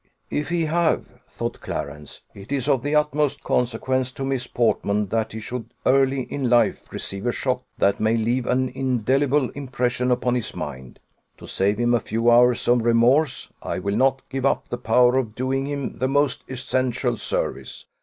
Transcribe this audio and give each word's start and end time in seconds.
"If 0.31 0.49
he 0.49 0.65
have," 0.65 1.19
thought 1.29 1.61
Clarence, 1.61 2.23
"it 2.33 2.51
is 2.51 2.67
of 2.67 2.81
the 2.81 2.95
utmost 2.95 3.43
consequence 3.43 4.11
to 4.13 4.25
Miss 4.25 4.47
Portman 4.47 5.09
that 5.09 5.33
he 5.33 5.39
should 5.39 5.75
early 5.85 6.21
in 6.23 6.49
life 6.49 6.91
receive 6.91 7.27
a 7.27 7.31
shock 7.31 7.61
that 7.77 7.99
may 7.99 8.17
leave 8.17 8.47
an 8.47 8.69
indelible 8.69 9.51
impression 9.51 10.09
upon 10.09 10.33
his 10.33 10.55
mind. 10.55 10.97
To 11.37 11.45
save 11.45 11.77
him 11.77 11.93
a 11.93 11.99
few 11.99 12.31
hours 12.31 12.67
of 12.67 12.81
remorse, 12.81 13.53
I 13.61 13.77
will 13.77 13.95
not 13.95 14.27
give 14.27 14.43
up 14.43 14.69
the 14.69 14.77
power 14.79 15.17
of 15.19 15.35
doing 15.35 15.67
him 15.67 15.99
the 15.99 16.07
most 16.07 16.45
essential 16.49 17.15
service. 17.17 17.85